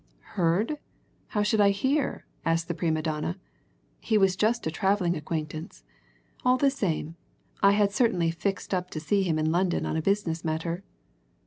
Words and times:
"Heard? 0.33 0.79
How 1.27 1.43
should 1.43 1.61
I 1.61 1.69
hear?" 1.69 2.25
asked 2.43 2.67
the 2.67 2.73
prima 2.73 3.03
donna. 3.03 3.37
"He 3.99 4.17
was 4.17 4.35
just 4.35 4.65
a 4.65 4.71
travelling 4.71 5.15
acquaintance. 5.15 5.83
All 6.43 6.57
the 6.57 6.71
same, 6.71 7.17
I 7.61 7.73
had 7.73 7.91
certainly 7.91 8.31
fixed 8.31 8.73
up 8.73 8.89
to 8.89 8.99
see 8.99 9.21
him 9.21 9.37
in 9.37 9.51
London 9.51 9.85
on 9.85 9.95
a 9.95 10.01
business 10.01 10.43
matter." 10.43 10.81